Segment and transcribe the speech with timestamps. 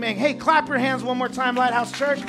[0.00, 0.16] Amen.
[0.16, 2.20] Hey, clap your hands one more time, Lighthouse Church.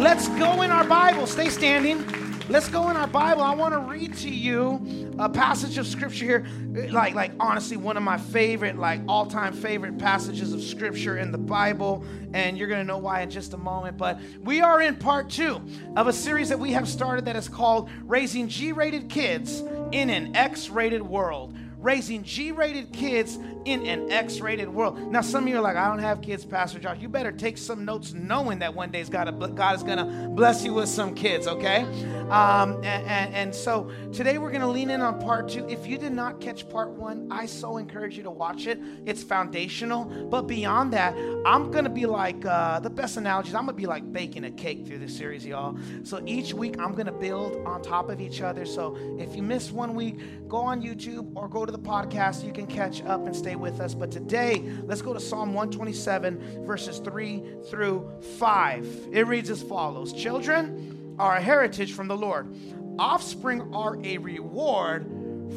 [0.00, 1.28] Let's go in our Bible.
[1.28, 2.04] Stay standing.
[2.48, 3.40] Let's go in our Bible.
[3.40, 6.90] I want to read to you a passage of scripture here.
[6.90, 11.38] Like, like honestly, one of my favorite, like all-time favorite passages of scripture in the
[11.38, 12.04] Bible.
[12.32, 13.96] And you're gonna know why in just a moment.
[13.96, 15.62] But we are in part two
[15.94, 20.34] of a series that we have started that is called Raising G-Rated Kids in an
[20.34, 24.98] X-Rated World raising G rated kids in an X rated world.
[25.12, 26.98] Now, some of you are like, I don't have kids, Pastor Josh.
[26.98, 29.28] You better take some notes knowing that one day God,
[29.74, 31.82] is going to bless you with some kids, okay?
[32.30, 35.68] Um, and, and, and, so today we're going to lean in on part two.
[35.68, 38.80] If you did not catch part one, I so encourage you to watch it.
[39.04, 40.04] It's foundational.
[40.04, 41.14] But beyond that,
[41.44, 43.54] I'm going to be like uh, the best analogies.
[43.54, 45.76] I'm going to be like baking a cake through this series, y'all.
[46.02, 48.64] So each week, I'm going to build on top of each other.
[48.64, 52.52] So if you miss one week, go on YouTube or go to the podcast, you
[52.52, 53.94] can catch up and stay with us.
[53.94, 58.08] But today, let's go to Psalm 127, verses 3 through
[58.38, 59.08] 5.
[59.10, 62.54] It reads as follows Children are a heritage from the Lord,
[62.96, 65.04] offspring are a reward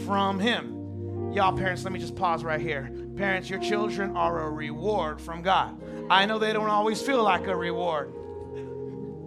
[0.07, 1.33] from Him.
[1.33, 2.91] Y'all, parents, let me just pause right here.
[3.15, 5.79] Parents, your children are a reward from God.
[6.09, 8.11] I know they don't always feel like a reward.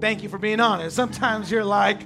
[0.01, 0.97] Thank you for being honest.
[0.97, 2.01] Sometimes you're like,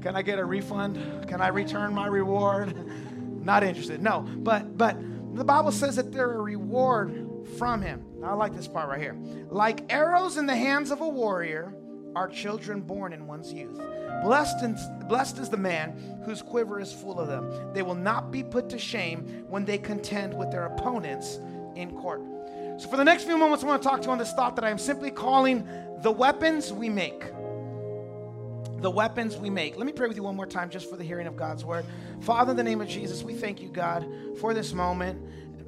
[0.00, 1.28] can I get a refund?
[1.28, 2.74] Can I return my reward?
[3.40, 4.02] Not interested.
[4.02, 4.96] No, but but
[5.34, 7.26] the Bible says that they're a reward
[7.58, 8.04] from him.
[8.24, 9.16] I like this part right here.
[9.48, 11.74] Like arrows in the hands of a warrior
[12.16, 13.80] are children born in one's youth.
[14.22, 14.76] Blessed, and,
[15.08, 17.72] blessed is the man whose quiver is full of them.
[17.72, 21.38] They will not be put to shame when they contend with their opponents
[21.76, 22.20] in court.
[22.78, 24.56] So, for the next few moments, I want to talk to you on this thought
[24.56, 25.66] that I am simply calling
[26.02, 27.24] the weapons we make
[28.80, 29.76] the weapons we make.
[29.76, 31.84] Let me pray with you one more time just for the hearing of God's word.
[32.20, 34.06] Father, in the name of Jesus, we thank you, God,
[34.38, 35.20] for this moment.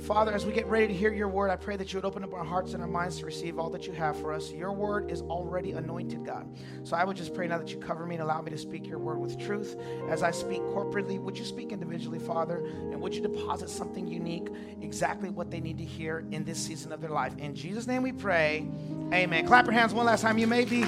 [0.02, 2.24] Father, as we get ready to hear your word, I pray that you would open
[2.24, 4.50] up our hearts and our minds to receive all that you have for us.
[4.50, 6.48] Your word is already anointed, God.
[6.82, 8.84] So I would just pray now that you cover me and allow me to speak
[8.84, 9.76] your word with truth.
[10.08, 12.56] As I speak corporately, would you speak individually, Father?
[12.56, 14.48] And would you deposit something unique,
[14.80, 17.38] exactly what they need to hear in this season of their life?
[17.38, 18.68] In Jesus' name we pray.
[19.14, 19.46] Amen.
[19.46, 20.36] Clap your hands one last time.
[20.36, 20.84] You may be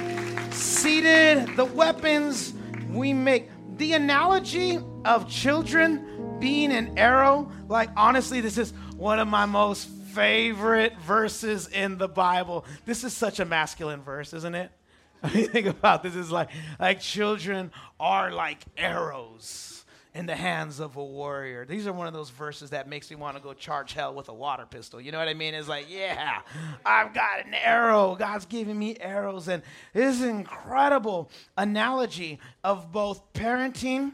[0.51, 1.55] seated.
[1.55, 2.53] The weapons
[2.89, 3.49] we make.
[3.77, 9.89] The analogy of children being an arrow, like honestly, this is one of my most
[9.89, 12.65] favorite verses in the Bible.
[12.85, 14.71] This is such a masculine verse, isn't it?
[15.23, 20.79] I mean, think about this is like like children are like arrows in the hands
[20.79, 21.65] of a warrior.
[21.65, 24.29] These are one of those verses that makes me want to go charge hell with
[24.29, 25.01] a water pistol.
[25.01, 25.53] You know what I mean?
[25.53, 26.39] It's like, yeah,
[26.85, 28.15] I've got an arrow.
[28.15, 29.49] God's giving me arrows.
[29.49, 29.61] And
[29.91, 34.13] this is an incredible analogy of both parenting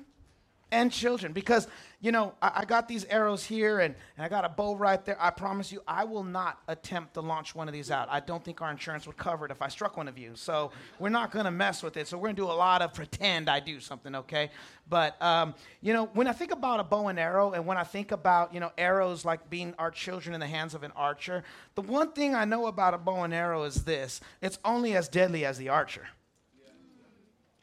[0.72, 1.68] and children because
[2.02, 5.04] you know, I, I, got these arrows here and, and I got a bow right
[5.06, 5.18] there.
[5.20, 8.08] I promise you, I will not attempt to launch one of these out.
[8.10, 10.32] I don't think our insurance would cover it if I struck one of you.
[10.34, 12.08] So we're not going to mess with it.
[12.08, 14.50] So we're going to do a lot of pretend I do something, okay?
[14.90, 17.84] But, um, you know, when I think about a bow and arrow and when I
[17.84, 21.44] think about, you know, arrows like being our children in the hands of an archer,
[21.76, 25.08] the one thing I know about a bow and arrow is this it's only as
[25.08, 26.08] deadly as the archer.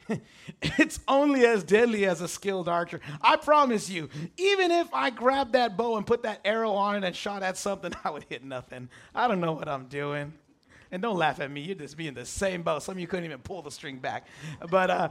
[0.63, 3.01] it's only as deadly as a skilled archer.
[3.21, 7.07] I promise you, even if I grabbed that bow and put that arrow on it
[7.07, 8.89] and shot at something, I would hit nothing.
[9.15, 10.33] I don't know what I'm doing.
[10.91, 12.79] And don't laugh at me, you're just being the same bow.
[12.79, 14.27] Some of you couldn't even pull the string back.
[14.71, 15.09] But uh,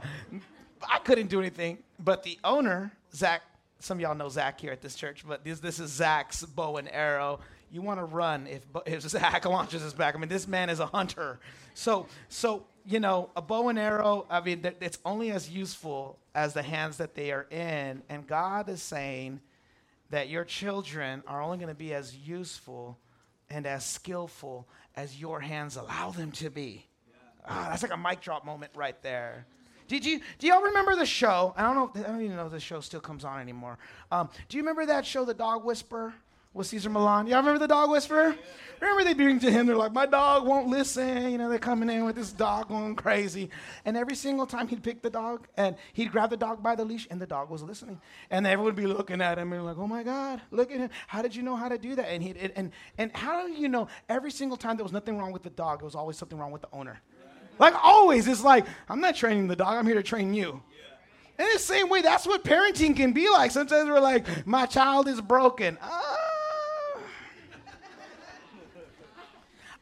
[0.88, 1.78] I couldn't do anything.
[2.00, 3.42] But the owner, Zach,
[3.78, 6.78] some of y'all know Zach here at this church, but this, this is Zach's bow
[6.78, 7.38] and arrow.
[7.70, 10.14] You want to run if, if Zach launches his back.
[10.14, 11.38] I mean, this man is a hunter.
[11.74, 16.54] So, so you know, a bow and arrow, I mean, it's only as useful as
[16.54, 18.02] the hands that they are in.
[18.08, 19.40] And God is saying
[20.10, 22.98] that your children are only going to be as useful
[23.50, 24.66] and as skillful
[24.96, 26.86] as your hands allow them to be.
[27.46, 29.46] Ah, that's like a mic drop moment right there.
[29.86, 31.54] Did you do y'all remember the show?
[31.56, 32.04] I don't know.
[32.04, 33.78] I don't even know if the show still comes on anymore.
[34.12, 36.12] Um, do you remember that show, The Dog Whisperer?
[36.54, 37.26] With Cesar Millan.
[37.26, 38.34] Y'all remember the dog whisperer?
[38.80, 41.30] Remember they bring to him, they're like, my dog won't listen.
[41.30, 43.50] You know, they're coming in with this dog going crazy.
[43.84, 46.84] And every single time he'd pick the dog and he'd grab the dog by the
[46.84, 48.00] leash and the dog was listening.
[48.30, 50.90] And everyone would be looking at him and like, oh my God, look at him.
[51.08, 52.08] How did you know how to do that?
[52.08, 55.32] And he and and how do you know every single time there was nothing wrong
[55.32, 57.00] with the dog, there was always something wrong with the owner.
[57.58, 60.62] Like always, it's like, I'm not training the dog, I'm here to train you.
[61.38, 63.52] In the same way, that's what parenting can be like.
[63.52, 65.78] Sometimes we're like, my child is broken.
[65.80, 66.16] Uh,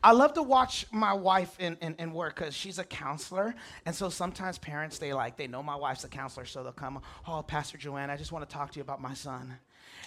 [0.03, 3.55] I love to watch my wife in, in, in work because she's a counselor.
[3.85, 7.01] And so sometimes parents, they like, they know my wife's a counselor, so they'll come,
[7.27, 9.59] oh, Pastor Joanna, I just want to talk to you about my son.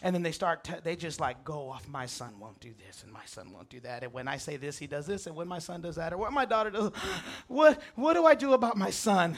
[0.01, 3.12] And then they start, they just like go off, my son won't do this and
[3.12, 4.03] my son won't do that.
[4.03, 5.27] And when I say this, he does this.
[5.27, 6.92] And when my son does that, or what my daughter does,
[7.47, 9.38] what, what do I do about my son?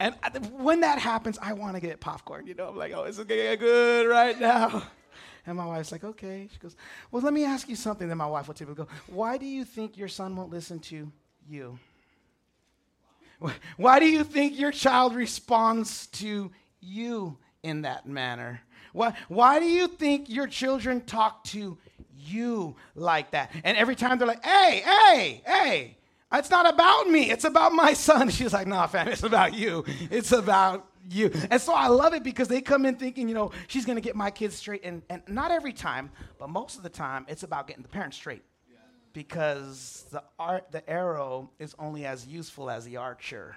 [0.00, 2.46] And uh, when that happens, I want to get popcorn.
[2.46, 4.82] You know, I'm like, oh, it's okay, good right now.
[5.46, 6.48] And my wife's like, okay.
[6.52, 6.74] She goes,
[7.10, 8.08] well, let me ask you something.
[8.08, 11.10] Then my wife will typically go, why do you think your son won't listen to
[11.48, 11.78] you?
[13.76, 16.50] Why do you think your child responds to
[16.80, 18.62] you in that manner?
[18.92, 21.76] Why, why do you think your children talk to
[22.16, 23.52] you like that?
[23.62, 25.98] And every time they're like, hey, hey, hey,
[26.32, 27.30] it's not about me.
[27.30, 28.30] It's about my son.
[28.30, 29.84] She's like, nah, fam, it's about you.
[30.10, 31.30] It's about you.
[31.50, 34.02] And so I love it because they come in thinking, you know, she's going to
[34.02, 34.84] get my kids straight.
[34.84, 38.16] And, and not every time, but most of the time, it's about getting the parents
[38.16, 38.42] straight.
[39.12, 43.56] Because the, art, the arrow is only as useful as the archer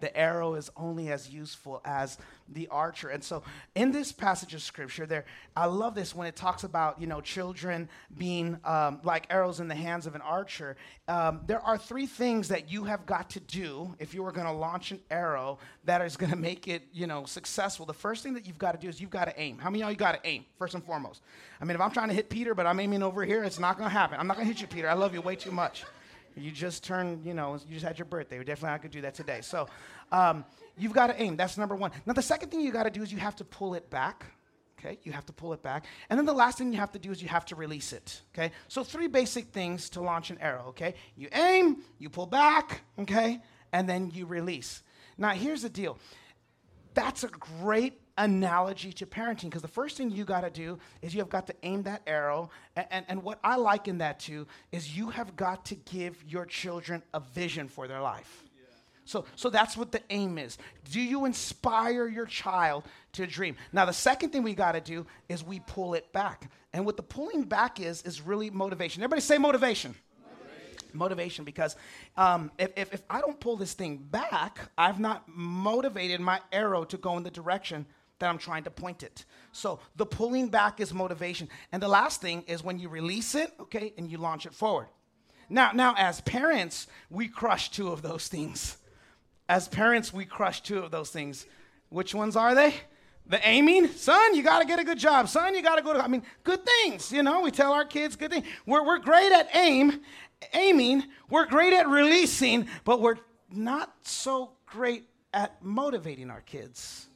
[0.00, 2.18] the arrow is only as useful as
[2.52, 3.08] the archer.
[3.08, 3.42] And so
[3.74, 5.24] in this passage of scripture, there,
[5.56, 9.68] I love this when it talks about, you know, children being um, like arrows in
[9.68, 10.76] the hands of an archer.
[11.08, 14.46] Um, there are three things that you have got to do if you were going
[14.46, 17.86] to launch an arrow that is going to make it, you know, successful.
[17.86, 19.58] The first thing that you've got to do is you've got to aim.
[19.58, 21.22] How many of y'all you got to aim, first and foremost?
[21.60, 23.78] I mean, if I'm trying to hit Peter, but I'm aiming over here, it's not
[23.78, 24.18] going to happen.
[24.18, 24.88] I'm not going to hit you, Peter.
[24.88, 25.84] I love you way too much.
[26.36, 28.38] You just turned, you know, you just had your birthday.
[28.38, 29.40] We're definitely not going to do that today.
[29.42, 29.68] So
[30.12, 30.44] um,
[30.76, 31.36] you've got to aim.
[31.36, 31.90] That's number one.
[32.06, 34.24] Now, the second thing you got to do is you have to pull it back.
[34.78, 35.84] Okay, you have to pull it back.
[36.08, 38.22] And then the last thing you have to do is you have to release it.
[38.34, 40.66] Okay, so three basic things to launch an arrow.
[40.68, 43.42] Okay, you aim, you pull back, okay,
[43.72, 44.82] and then you release.
[45.18, 45.98] Now, here's the deal
[46.94, 51.14] that's a great analogy to parenting because the first thing you got to do is
[51.14, 52.50] you have got to aim that arrow.
[52.76, 56.44] And, and, and, what I liken that to is you have got to give your
[56.44, 58.44] children a vision for their life.
[59.06, 60.56] So, so that's what the aim is.
[60.90, 62.84] Do you inspire your child
[63.14, 63.56] to dream?
[63.72, 66.48] Now, the second thing we got to do is we pull it back.
[66.72, 69.02] And what the pulling back is, is really motivation.
[69.02, 69.96] Everybody say motivation
[70.92, 71.76] motivation because
[72.16, 76.82] um, if, if, if, I don't pull this thing back, I've not motivated my arrow
[76.84, 77.86] to go in the direction
[78.20, 79.24] that I'm trying to point it.
[79.52, 81.48] So the pulling back is motivation.
[81.72, 84.86] And the last thing is when you release it, okay, and you launch it forward.
[85.48, 88.76] Now, now as parents, we crush two of those things.
[89.48, 91.46] As parents, we crush two of those things.
[91.88, 92.74] Which ones are they?
[93.26, 95.28] The aiming, son, you got to get a good job.
[95.28, 97.10] Son, you got to go to, I mean, good things.
[97.12, 98.46] You know, we tell our kids good things.
[98.66, 100.00] We're, we're great at aim,
[100.52, 101.04] aiming.
[101.28, 103.18] We're great at releasing, but we're
[103.50, 107.09] not so great at motivating our kids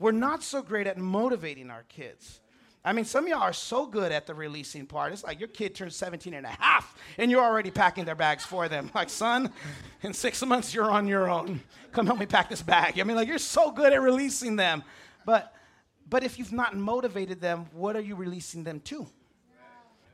[0.00, 2.40] we're not so great at motivating our kids.
[2.82, 5.12] I mean, some of y'all are so good at the releasing part.
[5.12, 8.44] It's like your kid turns 17 and a half and you're already packing their bags
[8.44, 8.90] for them.
[8.94, 9.52] Like, son,
[10.02, 11.60] in six months you're on your own.
[11.92, 12.98] Come help me pack this bag.
[12.98, 14.82] I mean, like, you're so good at releasing them.
[15.26, 15.54] But,
[16.08, 19.06] but if you've not motivated them, what are you releasing them to?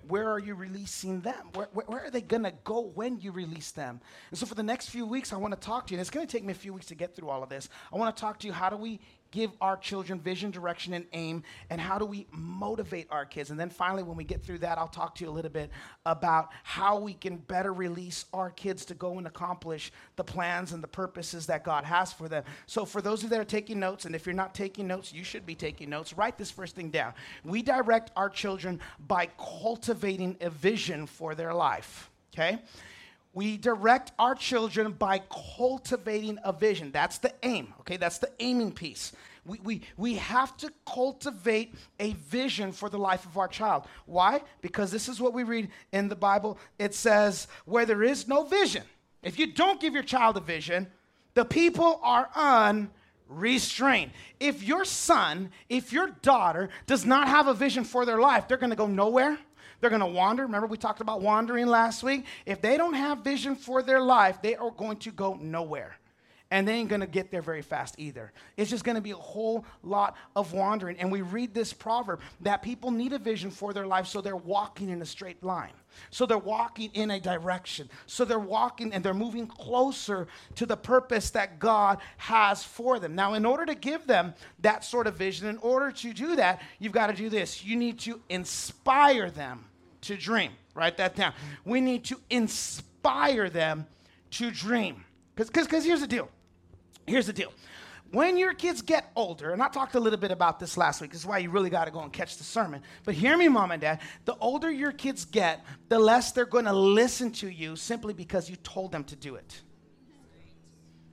[0.09, 1.50] where are you releasing them?
[1.55, 4.00] Where, where, where are they going to go when you release them?
[4.31, 6.11] And so, for the next few weeks, I want to talk to you, and it's
[6.11, 7.69] going to take me a few weeks to get through all of this.
[7.93, 11.06] I want to talk to you how do we give our children vision, direction, and
[11.13, 13.51] aim, and how do we motivate our kids?
[13.51, 15.71] And then finally, when we get through that, I'll talk to you a little bit
[16.05, 20.83] about how we can better release our kids to go and accomplish the plans and
[20.83, 22.45] the purposes that God has for them.
[22.67, 25.13] So, for those of you that are taking notes, and if you're not taking notes,
[25.13, 27.15] you should be taking notes, write this first thing down.
[27.45, 32.61] We direct our children by cultivating a vision for their life, okay?
[33.36, 35.20] We direct our children by
[35.58, 36.90] cultivating a vision.
[36.90, 37.98] That's the aim, okay?
[37.98, 39.12] That's the aiming piece.
[39.44, 43.84] We, we, we have to cultivate a vision for the life of our child.
[44.06, 44.40] Why?
[44.62, 46.58] Because this is what we read in the Bible.
[46.78, 48.84] It says, where there is no vision,
[49.22, 50.86] if you don't give your child a vision,
[51.34, 52.31] the people are
[53.28, 54.12] unrestrained.
[54.40, 58.56] If your son, if your daughter does not have a vision for their life, they're
[58.56, 59.38] gonna go nowhere
[59.81, 60.43] they're going to wander.
[60.45, 62.25] Remember, we talked about wandering last week?
[62.45, 65.97] If they don't have vision for their life, they are going to go nowhere.
[66.51, 68.33] And they ain't to get there very fast either.
[68.56, 70.97] It's just to be a whole lot of wandering.
[70.99, 74.37] And we read this proverb that people need a vision for their life so they're
[74.37, 75.73] walking in a straight line.
[76.10, 77.88] So they're walking in a direction.
[78.06, 83.15] So they're walking and they're moving closer to the purpose that God has for them.
[83.15, 86.62] Now, in order to give them that sort of vision, in order to do that,
[86.79, 87.65] you've got to do this.
[87.65, 89.65] You need to inspire them
[90.03, 90.53] to dream.
[90.74, 91.32] Write that down.
[91.65, 93.86] We need to inspire them
[94.32, 95.05] to dream.
[95.34, 96.29] Because here's the deal.
[97.06, 97.53] Here's the deal.
[98.13, 101.10] When your kids get older, and I talked a little bit about this last week,
[101.10, 102.82] this is why you really got to go and catch the sermon.
[103.05, 106.67] But hear me, mom and dad, the older your kids get, the less they're going
[106.67, 109.60] to listen to you simply because you told them to do it.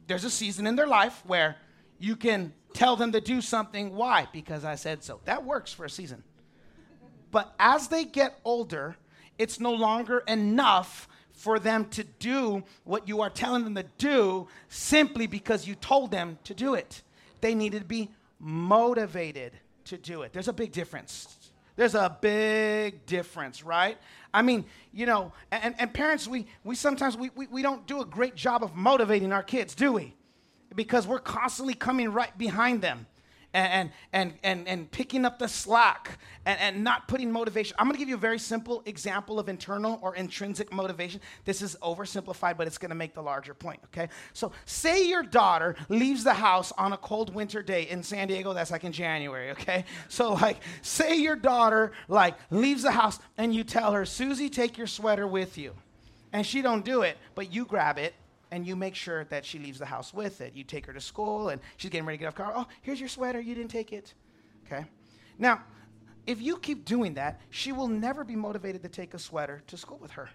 [0.08, 1.58] There's a season in their life where
[1.98, 3.96] you can tell them to do something.
[3.96, 4.28] Why?
[4.32, 5.22] Because I said so.
[5.26, 6.24] That works for a season.
[7.32, 8.96] But as they get older,
[9.38, 14.48] it's no longer enough for them to do what you are telling them to do
[14.70, 17.02] simply because you told them to do it.
[17.42, 18.10] They needed to be
[18.40, 19.54] motivated
[19.86, 20.32] to do it.
[20.32, 21.36] There's a big difference.
[21.76, 23.98] There's a big difference, right?
[24.34, 28.02] I mean, you know, and, and parents, we, we sometimes we, we, we don't do
[28.02, 30.16] a great job of motivating our kids, do we?
[30.76, 33.08] Because we're constantly coming right behind them
[33.54, 37.76] and, and, and, and picking up the slack and, and not putting motivation.
[37.78, 41.22] I'm going to give you a very simple example of internal or intrinsic motivation.
[41.46, 44.10] This is oversimplified, but it's going to make the larger point, okay?
[44.34, 48.54] So, say your daughter leaves the house on a cold winter day in San Diego,
[48.54, 49.86] that's like in January, okay?
[50.10, 54.78] So, like, say your daughter, like, leaves the house and you tell her, Susie, take
[54.78, 55.74] your sweater with you.
[56.32, 58.16] And she don't do it, but you grab it
[58.54, 60.54] and you make sure that she leaves the house with it.
[60.54, 62.54] You take her to school and she's getting ready to get off car.
[62.56, 63.42] Oh, here's your sweater.
[63.42, 64.14] You didn't take it.
[64.68, 64.86] Okay?
[65.40, 65.64] Now,
[66.28, 69.76] if you keep doing that, she will never be motivated to take a sweater to
[69.76, 70.30] school with her.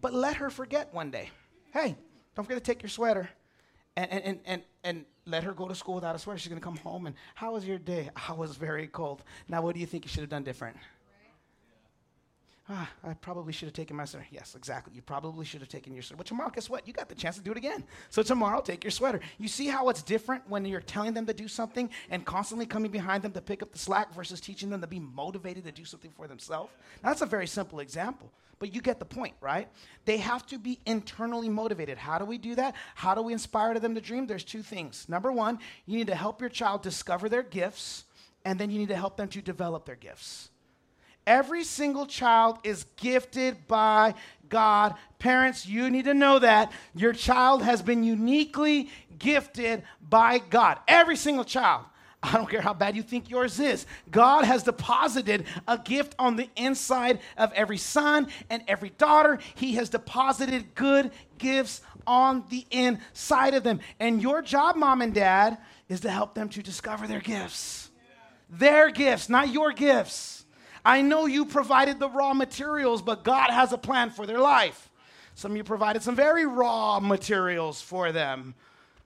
[0.00, 1.28] But let her forget one day.
[1.74, 1.94] Hey,
[2.34, 3.28] don't forget to take your sweater.
[3.98, 6.38] And, and, and, and, and let her go to school without a sweater.
[6.38, 8.08] She's going to come home and, how was your day?
[8.16, 9.24] Oh, I was very cold.
[9.46, 10.78] Now, what do you think you should have done different?
[12.72, 14.26] Ah, I probably should have taken my sweater.
[14.30, 14.94] Yes, exactly.
[14.94, 16.16] You probably should have taken your sweater.
[16.18, 16.86] But tomorrow, guess what?
[16.86, 17.84] You got the chance to do it again.
[18.08, 19.20] So tomorrow, take your sweater.
[19.38, 22.90] You see how it's different when you're telling them to do something and constantly coming
[22.90, 25.84] behind them to pick up the slack versus teaching them to be motivated to do
[25.84, 26.72] something for themselves?
[27.02, 28.30] That's a very simple example.
[28.58, 29.68] But you get the point, right?
[30.04, 31.98] They have to be internally motivated.
[31.98, 32.76] How do we do that?
[32.94, 34.26] How do we inspire them to dream?
[34.26, 35.08] There's two things.
[35.08, 38.04] Number one, you need to help your child discover their gifts,
[38.44, 40.48] and then you need to help them to develop their gifts.
[41.26, 44.14] Every single child is gifted by
[44.48, 44.94] God.
[45.18, 50.78] Parents, you need to know that your child has been uniquely gifted by God.
[50.88, 51.84] Every single child.
[52.24, 53.84] I don't care how bad you think yours is.
[54.10, 59.40] God has deposited a gift on the inside of every son and every daughter.
[59.56, 63.80] He has deposited good gifts on the inside of them.
[63.98, 67.90] And your job, mom and dad, is to help them to discover their gifts.
[68.48, 70.41] Their gifts, not your gifts.
[70.84, 74.90] I know you provided the raw materials, but God has a plan for their life.
[75.34, 78.54] Some of you provided some very raw materials for them.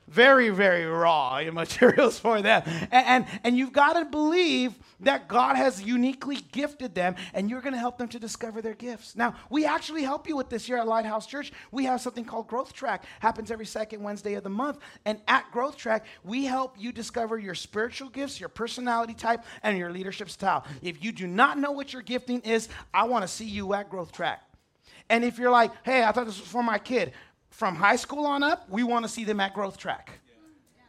[0.09, 2.63] Very, very raw materials for them.
[2.67, 7.61] And, and, and you've got to believe that God has uniquely gifted them, and you're
[7.61, 9.17] going to help them to discover their gifts.
[9.17, 11.53] Now, we actually help you with this here at Lighthouse Church.
[11.71, 13.05] We have something called Growth Track.
[13.21, 14.79] Happens every second Wednesday of the month.
[15.05, 19.77] And at Growth Track, we help you discover your spiritual gifts, your personality type, and
[19.77, 20.65] your leadership style.
[20.83, 23.91] If you do not know what your gifting is, I want to see you at
[23.91, 24.43] Growth Track.
[25.09, 27.13] And if you're like, hey, I thought this was for my kid,
[27.51, 30.21] from high school on up, we want to see them at Growth Track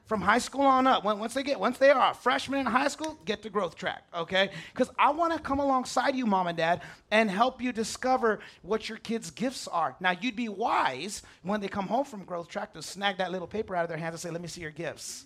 [0.08, 1.04] from high school on up.
[1.04, 4.04] Once they get, once they are a freshman in high school, get to growth track,
[4.16, 4.50] okay?
[4.74, 8.88] Because I want to come alongside you, mom and dad, and help you discover what
[8.88, 9.96] your kids' gifts are.
[10.00, 13.48] Now, you'd be wise when they come home from growth track to snag that little
[13.48, 15.26] paper out of their hands and say, "Let me see your gifts,"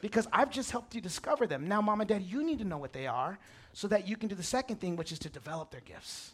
[0.00, 1.68] because I've just helped you discover them.
[1.68, 3.38] Now, mom and dad, you need to know what they are
[3.72, 6.32] so that you can do the second thing, which is to develop their gifts.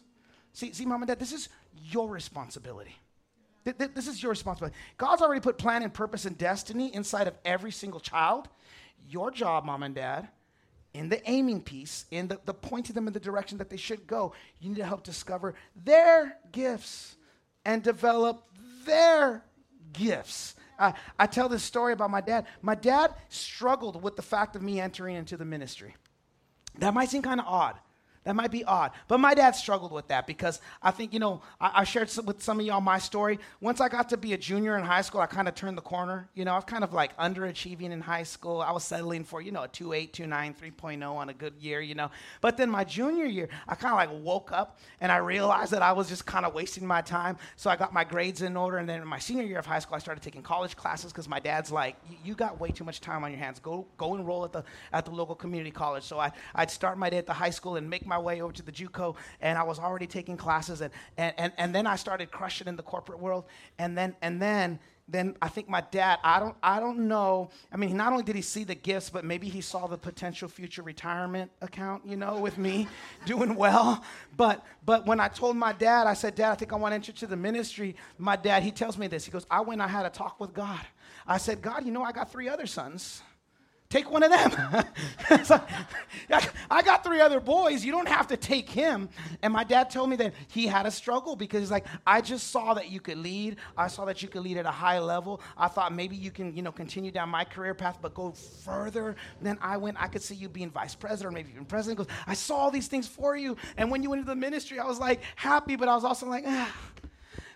[0.53, 2.95] See, see, mom and dad, this is your responsibility.
[3.77, 4.77] This is your responsibility.
[4.97, 8.47] God's already put plan and purpose and destiny inside of every single child.
[9.09, 10.29] Your job, mom and dad,
[10.93, 14.07] in the aiming piece, in the, the pointing them in the direction that they should
[14.07, 17.15] go, you need to help discover their gifts
[17.65, 18.47] and develop
[18.85, 19.43] their
[19.93, 20.55] gifts.
[20.79, 22.47] Uh, I tell this story about my dad.
[22.61, 25.95] My dad struggled with the fact of me entering into the ministry.
[26.79, 27.75] That might seem kind of odd.
[28.27, 28.91] That might be odd.
[29.07, 32.25] But my dad struggled with that because I think, you know, I, I shared some,
[32.25, 33.39] with some of y'all my story.
[33.61, 35.81] Once I got to be a junior in high school, I kind of turned the
[35.81, 36.27] corner.
[36.33, 38.59] You know, I was kind of like underachieving in high school.
[38.59, 41.95] I was settling for, you know, a 2.8, 2.9, 3.0 on a good year, you
[41.95, 42.11] know.
[42.41, 45.81] But then my junior year, I kind of like woke up and I realized that
[45.81, 47.37] I was just kind of wasting my time.
[47.55, 48.75] So I got my grades in order.
[48.75, 51.29] And then in my senior year of high school, I started taking college classes because
[51.29, 53.59] my dad's like, you got way too much time on your hands.
[53.59, 56.03] Go, go enroll at the, at the local community college.
[56.03, 58.41] So I, I'd start my day at the high school and make my my way
[58.41, 61.85] over to the JUCO, and I was already taking classes, and, and, and, and then
[61.85, 63.45] I started crushing in the corporate world,
[63.77, 67.49] and then, and then then I think my dad, I don't, I don't know.
[67.71, 70.49] I mean, not only did he see the gifts, but maybe he saw the potential
[70.49, 72.89] future retirement account, you know, with me
[73.25, 74.03] doing well.
[74.35, 76.95] But, but when I told my dad, I said, Dad, I think I want to
[76.95, 77.95] enter to the ministry.
[78.17, 79.23] My dad, he tells me this.
[79.23, 80.85] He goes, I went, I had a talk with God.
[81.25, 83.21] I said, God, you know, I got three other sons.
[83.89, 84.85] Take one of them.
[86.69, 87.85] I got three other boys.
[87.85, 89.07] You don't have to take him.
[89.41, 92.51] And my dad told me that he had a struggle because he's like, I just
[92.51, 93.57] saw that you could lead.
[93.77, 95.39] I saw that you could lead at a high level.
[95.57, 99.15] I thought maybe you can, you know, continue down my career path, but go further.
[99.41, 101.99] than I went, I could see you being vice president or maybe even president.
[101.99, 103.55] He goes, I saw all these things for you.
[103.77, 106.27] And when you went into the ministry, I was like happy, but I was also
[106.27, 106.75] like, ah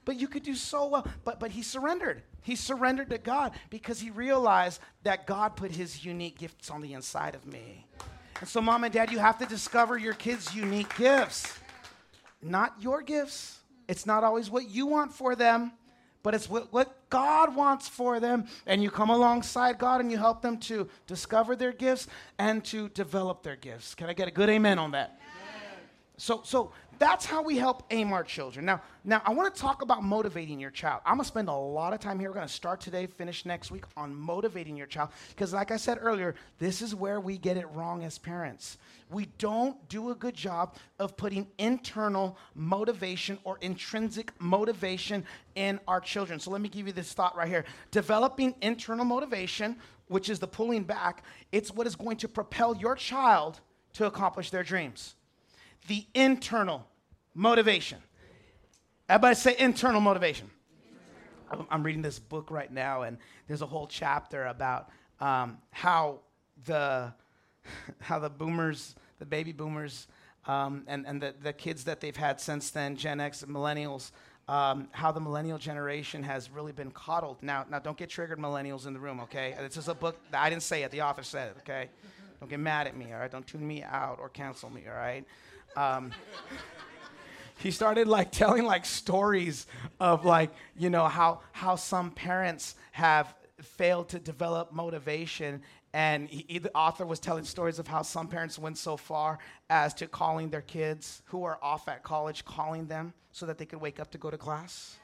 [0.05, 1.07] but you could do so well.
[1.23, 2.23] But, but he surrendered.
[2.41, 6.93] He surrendered to God because he realized that God put his unique gifts on the
[6.93, 7.85] inside of me.
[8.39, 11.59] And so, mom and dad, you have to discover your kids' unique gifts,
[12.41, 13.59] not your gifts.
[13.87, 15.73] It's not always what you want for them,
[16.23, 18.45] but it's what, what God wants for them.
[18.65, 22.07] And you come alongside God and you help them to discover their gifts
[22.39, 23.93] and to develop their gifts.
[23.93, 25.19] Can I get a good amen on that?
[26.17, 26.71] So, so
[27.01, 28.63] that's how we help aim our children.
[28.63, 31.01] Now, now I want to talk about motivating your child.
[31.03, 32.29] I'm gonna spend a lot of time here.
[32.29, 35.09] We're gonna start today, finish next week on motivating your child.
[35.29, 38.77] Because, like I said earlier, this is where we get it wrong as parents.
[39.09, 46.01] We don't do a good job of putting internal motivation or intrinsic motivation in our
[46.01, 46.39] children.
[46.39, 47.65] So let me give you this thought right here.
[47.89, 49.75] Developing internal motivation,
[50.07, 53.59] which is the pulling back, it's what is going to propel your child
[53.93, 55.15] to accomplish their dreams.
[55.87, 56.87] The internal
[57.33, 57.99] Motivation.
[59.07, 60.49] Everybody say internal motivation.
[61.69, 66.19] I'm reading this book right now, and there's a whole chapter about um, how
[66.65, 67.13] the
[67.99, 70.07] how the boomers, the baby boomers,
[70.45, 74.11] um, and, and the, the kids that they've had since then, Gen X millennials,
[74.47, 77.37] um, how the millennial generation has really been coddled.
[77.41, 79.55] Now, now, don't get triggered, millennials in the room, okay?
[79.59, 81.89] This is a book that I didn't say it; the author said it, okay?
[82.39, 83.31] Don't get mad at me, all right?
[83.31, 85.25] Don't tune me out or cancel me, all right?
[85.75, 86.11] Um,
[87.61, 89.67] he started like telling like stories
[89.99, 95.61] of like you know how how some parents have failed to develop motivation.
[95.93, 99.93] And he, the author was telling stories of how some parents went so far as
[99.95, 103.81] to calling their kids who are off at college calling them so that they could
[103.81, 104.97] wake up to go to class.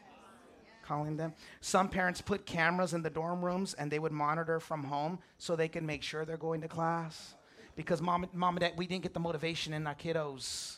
[0.84, 1.34] Calling them.
[1.60, 5.58] Some parents put cameras in the dorm rooms and they would monitor from home so
[5.58, 7.36] they can make sure they're going to class.
[7.76, 10.78] Because mom, mom and dad we didn't get the motivation in our kiddos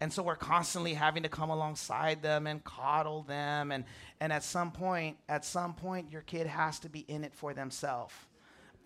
[0.00, 3.70] and so we're constantly having to come alongside them and coddle them.
[3.70, 3.84] And,
[4.20, 7.52] and at some point, at some point, your kid has to be in it for
[7.52, 8.14] themselves.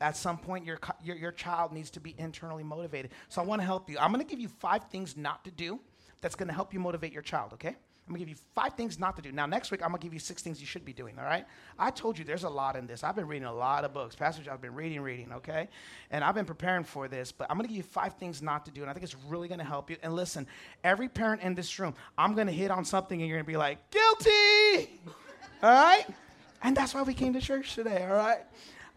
[0.00, 3.12] At some point, your, your, your child needs to be internally motivated.
[3.28, 3.96] So I want to help you.
[3.98, 5.78] I'm going to give you five things not to do
[6.20, 7.76] that's going to help you motivate your child, okay?
[8.06, 9.32] I'm gonna give you five things not to do.
[9.32, 11.46] Now, next week, I'm gonna give you six things you should be doing, all right?
[11.78, 13.02] I told you there's a lot in this.
[13.02, 14.14] I've been reading a lot of books.
[14.14, 15.68] Pastor I've been reading, reading, okay?
[16.10, 18.70] And I've been preparing for this, but I'm gonna give you five things not to
[18.70, 19.96] do, and I think it's really gonna help you.
[20.02, 20.46] And listen,
[20.82, 23.78] every parent in this room, I'm gonna hit on something, and you're gonna be like,
[23.90, 25.00] guilty,
[25.62, 26.04] all right?
[26.62, 28.40] And that's why we came to church today, all right?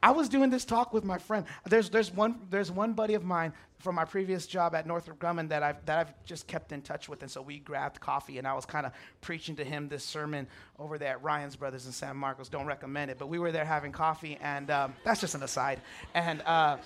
[0.01, 1.45] I was doing this talk with my friend.
[1.65, 5.49] There's, there's, one, there's one buddy of mine from my previous job at Northrop Grumman
[5.49, 7.21] that I've, that I've just kept in touch with.
[7.21, 10.47] And so we grabbed coffee, and I was kind of preaching to him this sermon
[10.77, 12.49] over there at Ryan's Brothers in San Marcos.
[12.49, 15.81] Don't recommend it, but we were there having coffee, and um, that's just an aside.
[16.13, 16.77] And uh,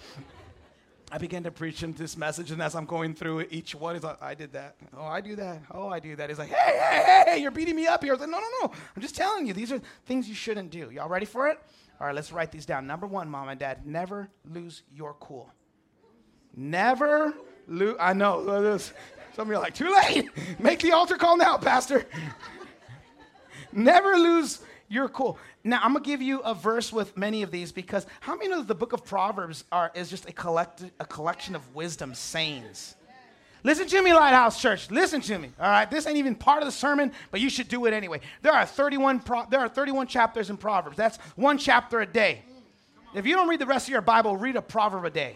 [1.12, 4.04] I began to preach him this message, and as I'm going through each one, he's
[4.04, 4.76] like, I did that.
[4.96, 5.62] Oh, I do that.
[5.72, 6.30] Oh, I do that.
[6.30, 8.14] He's like, hey, hey, hey, hey, you're beating me up here.
[8.14, 8.74] I was like, no, no, no.
[8.96, 10.90] I'm just telling you, these are things you shouldn't do.
[10.90, 11.60] Y'all ready for it?
[12.02, 12.88] All right, let's write these down.
[12.88, 15.54] Number one, mom and dad, never lose your cool.
[16.56, 17.32] Never
[17.68, 17.96] lose.
[18.00, 18.40] I know.
[18.40, 18.94] Uh, some
[19.42, 20.28] of you are like, too late.
[20.60, 22.08] Make the altar call now, Pastor.
[23.72, 25.38] never lose your cool.
[25.64, 28.64] Now, I'm to give you a verse with many of these because how many know
[28.64, 32.96] the book of Proverbs are, is just a, collect, a collection of wisdom sayings?
[33.64, 34.90] Listen to me, Lighthouse Church.
[34.90, 35.52] Listen to me.
[35.60, 38.20] All right, this ain't even part of the sermon, but you should do it anyway.
[38.42, 40.98] There are 31 pro- there are 31 chapters in Proverbs.
[40.98, 42.44] That's one chapter a day.
[43.14, 45.36] If you don't read the rest of your Bible, read a proverb a day,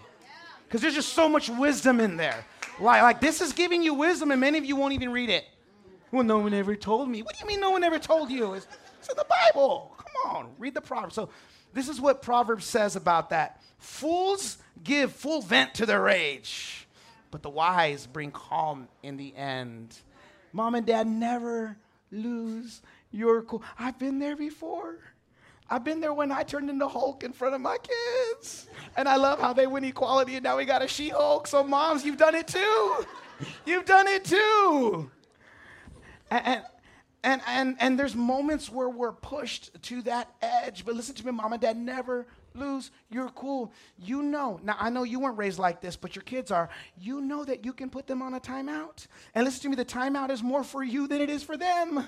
[0.64, 2.46] because there's just so much wisdom in there.
[2.80, 5.46] Like, like this is giving you wisdom, and many of you won't even read it.
[6.12, 7.22] Well, no one ever told me.
[7.22, 8.54] What do you mean no one ever told you?
[8.54, 8.68] It's,
[9.00, 9.96] it's in the Bible.
[9.98, 11.14] Come on, read the Proverbs.
[11.14, 11.30] So
[11.74, 13.62] this is what Proverbs says about that.
[13.78, 16.85] Fools give full vent to their rage
[17.36, 19.94] but the wise bring calm in the end.
[20.54, 21.76] Mom and dad never
[22.10, 23.62] lose your cool.
[23.78, 25.00] I've been there before.
[25.70, 28.70] I've been there when I turned into Hulk in front of my kids.
[28.96, 31.46] And I love how they win equality and now we got a She Hulk.
[31.48, 33.06] So, moms, you've done it too.
[33.66, 35.12] You've done it too.
[36.32, 36.64] And,
[37.22, 40.86] and, and, and, there's moments where we're pushed to that edge.
[40.86, 43.74] But listen to me, mom and dad, never lose your cool.
[43.98, 46.70] You know, now I know you weren't raised like this, but your kids are.
[47.00, 49.08] You know that you can put them on a timeout.
[49.34, 52.08] And listen to me, the timeout is more for you than it is for them.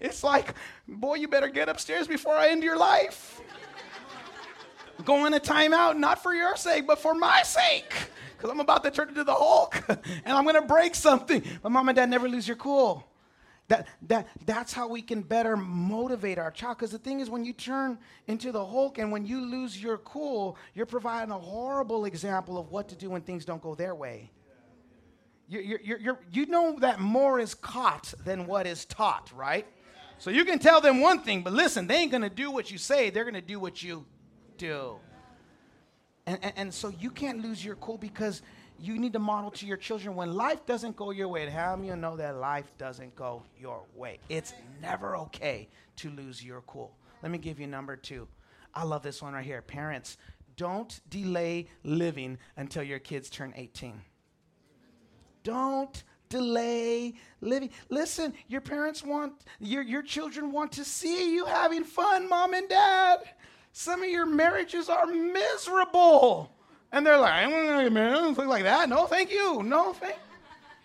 [0.00, 0.54] It's like,
[0.86, 3.40] boy, you better get upstairs before I end your life.
[5.04, 7.92] Go in a timeout, not for your sake, but for my sake.
[8.36, 11.42] Because I'm about to turn into the Hulk and I'm going to break something.
[11.62, 13.06] But mom and dad never lose your cool.
[13.68, 16.76] That, that, that's how we can better motivate our child.
[16.76, 19.98] Because the thing is, when you turn into the Hulk and when you lose your
[19.98, 23.94] cool, you're providing a horrible example of what to do when things don't go their
[23.94, 24.30] way.
[25.46, 29.66] You, you you you know that more is caught than what is taught, right?
[30.18, 32.70] So you can tell them one thing, but listen, they ain't going to do what
[32.70, 34.06] you say, they're going to do what you
[34.56, 34.96] do.
[36.26, 38.40] And, and, and, so you can't lose your cool because
[38.80, 41.48] you need to model to your children when life doesn't go your way.
[41.48, 44.18] How many you know that life doesn't go your way?
[44.28, 46.96] It's never okay to lose your cool.
[47.22, 48.28] Let me give you number two.
[48.74, 49.62] I love this one right here.
[49.62, 50.16] Parents,
[50.56, 54.00] don't delay living until your kids turn 18.
[55.42, 57.70] Don't delay living.
[57.90, 62.68] Listen, your parents want, your, your children want to see you having fun, mom and
[62.68, 63.20] dad.
[63.72, 66.53] Some of your marriages are miserable.
[66.94, 68.88] And they're like, I don't want to get married, like that.
[68.88, 69.64] No, thank you.
[69.64, 70.14] No, thank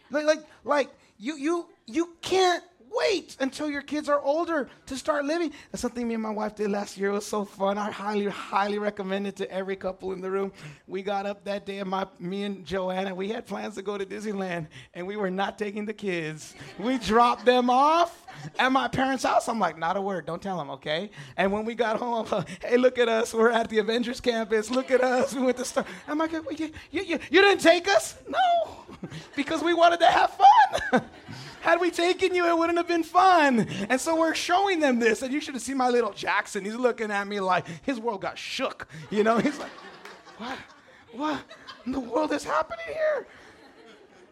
[0.10, 5.26] like, like, like you, you, you can't wait until your kids are older to start
[5.26, 5.54] living.
[5.72, 7.10] That's something me and my wife did last year.
[7.10, 7.78] It was so fun.
[7.78, 10.52] I highly, highly recommend it to every couple in the room.
[10.88, 13.96] We got up that day, and my, me and Joanna, we had plans to go
[13.96, 16.56] to Disneyland, and we were not taking the kids.
[16.80, 18.26] We dropped them off
[18.58, 19.48] at my parents' house.
[19.48, 20.26] I'm like, not a word.
[20.26, 21.12] Don't tell them, okay?
[21.38, 23.34] And when we got home, uh, hey, look at us.
[23.34, 24.70] We're at the Avengers campus.
[24.70, 25.34] Look at us.
[25.34, 25.86] We went to Star.
[26.08, 28.16] I'm like, you, you, you, you didn't take us?
[28.28, 28.86] No,
[29.36, 31.02] because we wanted to have fun.
[31.62, 33.68] Had we taken you, it wouldn't have been fun.
[33.90, 35.22] And so we're showing them this.
[35.22, 36.64] And you should have seen my little Jackson.
[36.64, 38.88] He's looking at me like his world got shook.
[39.10, 39.72] You know, he's like,
[40.38, 40.58] what?
[41.12, 41.42] What
[41.86, 43.28] in the world is happening here?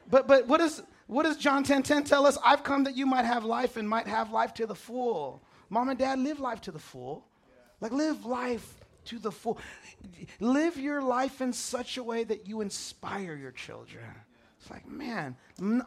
[0.10, 2.38] But but what is what does John 10 10 tell us?
[2.43, 5.41] I've come that you might have life and might have life to the full.
[5.70, 7.26] Mom and dad, live life to the full.
[7.82, 9.58] Like live life to the full.
[10.39, 14.04] Live your life in such a way that you inspire your children.
[14.60, 15.36] It's like, man,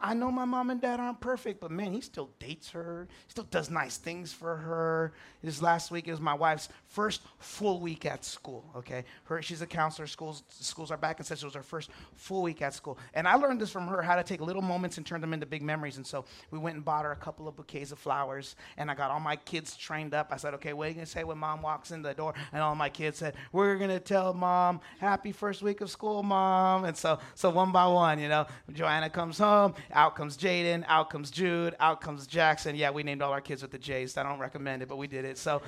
[0.01, 3.43] I know my mom and dad aren't perfect, but man, he still dates her, still
[3.45, 5.13] does nice things for her.
[5.43, 8.63] This last week is my wife's first full week at school.
[8.77, 10.07] Okay, her she's a counselor.
[10.07, 12.97] Schools schools are back and says it was her first full week at school.
[13.13, 15.45] And I learned this from her how to take little moments and turn them into
[15.45, 15.97] big memories.
[15.97, 18.95] And so we went and bought her a couple of bouquets of flowers, and I
[18.95, 20.29] got all my kids trained up.
[20.31, 22.33] I said, okay, what are you gonna say when mom walks in the door?
[22.53, 26.85] And all my kids said, we're gonna tell mom happy first week of school, mom.
[26.85, 31.09] And so so one by one, you know, Joanna comes home out comes Jaden, out
[31.09, 32.75] comes Jude, out comes Jackson.
[32.75, 34.17] Yeah, we named all our kids with the J's.
[34.17, 35.37] I don't recommend it, but we did it.
[35.37, 35.61] So,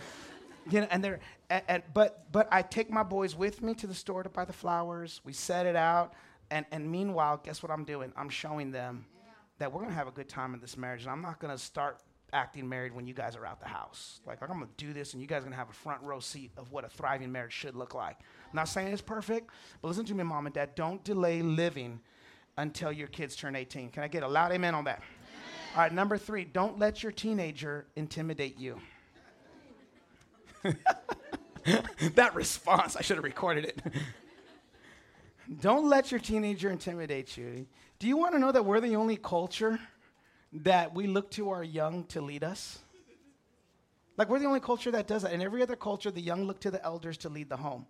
[0.70, 3.88] you know, and they're, and, and, but, but I take my boys with me to
[3.88, 5.22] the store to buy the flowers.
[5.24, 6.14] We set it out.
[6.52, 8.14] And, and meanwhile, guess what I'm doing?
[8.16, 9.06] I'm showing them
[9.60, 11.02] that we're going to have a good time in this marriage.
[11.02, 12.00] And I'm not going to start
[12.34, 14.20] acting married when you guys are out the house.
[14.26, 16.02] Like, I'm going to do this, and you guys are going to have a front
[16.02, 18.18] row seat of what a thriving marriage should look like.
[18.20, 20.76] I'm not saying it's perfect, but listen to me, mom and dad.
[20.76, 22.00] Don't delay living
[22.58, 23.90] until your kids turn 18.
[23.90, 25.02] Can I get a loud amen on that?
[25.76, 28.80] All right, number three, don't let your teenager intimidate you.
[32.14, 33.82] that response, I should have recorded it.
[35.62, 37.66] don't let your teenager intimidate you.
[38.00, 39.80] Do you want to know that we're the only culture
[40.52, 42.80] that we look to our young to lead us?
[44.16, 45.34] Like, we're the only culture that does that.
[45.34, 47.88] In every other culture, the young look to the elders to lead the home.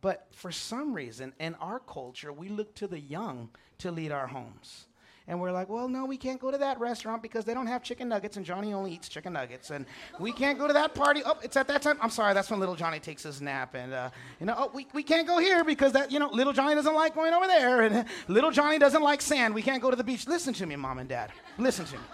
[0.00, 4.26] But for some reason, in our culture, we look to the young to lead our
[4.26, 4.86] homes.
[5.28, 7.84] And we're like, well, no, we can't go to that restaurant because they don't have
[7.84, 9.70] chicken nuggets, and Johnny only eats chicken nuggets.
[9.70, 9.86] And
[10.18, 11.22] we can't go to that party.
[11.24, 11.96] Oh, it's at that time.
[12.00, 13.74] I'm sorry, that's when little Johnny takes his nap.
[13.74, 16.52] And, uh, you know, oh, we, we can't go here because that, you know, little
[16.52, 17.82] Johnny doesn't like going over there.
[17.82, 19.54] And little Johnny doesn't like sand.
[19.54, 20.26] We can't go to the beach.
[20.26, 21.30] Listen to me, mom and dad.
[21.56, 22.04] Listen to me.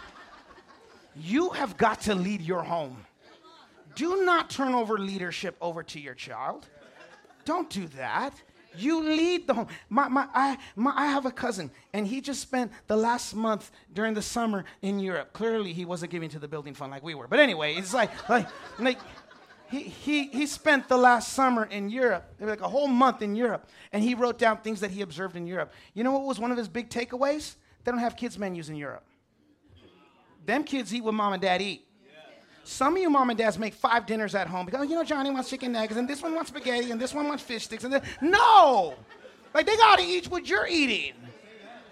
[1.16, 3.04] You have got to lead your home.
[3.94, 6.68] Do not turn over leadership over to your child.
[7.48, 8.34] Don't do that.
[8.76, 9.68] You lead the home.
[9.88, 13.70] My, my, I, my, I have a cousin, and he just spent the last month
[13.94, 15.32] during the summer in Europe.
[15.32, 17.26] Clearly, he wasn't giving to the building fund like we were.
[17.26, 18.98] But anyway, it's like, like, like
[19.70, 23.66] he, he, he spent the last summer in Europe, like a whole month in Europe,
[23.94, 25.72] and he wrote down things that he observed in Europe.
[25.94, 27.54] You know what was one of his big takeaways?
[27.82, 29.06] They don't have kids' menus in Europe.
[30.44, 31.87] Them kids eat what mom and dad eat.
[32.68, 35.02] Some of you mom and dads make five dinners at home because, oh, you know,
[35.02, 37.82] Johnny wants chicken nuggets, and this one wants spaghetti, and this one wants fish sticks,
[37.82, 38.94] and then, no!
[39.54, 41.14] Like, they gotta eat what you're eating.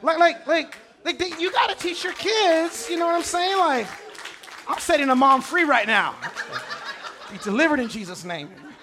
[0.03, 3.57] Like, like, like, like they, you gotta teach your kids, you know what I'm saying?
[3.57, 3.87] Like,
[4.69, 6.15] I'm setting a mom free right now.
[7.33, 8.51] Be delivered in Jesus' name.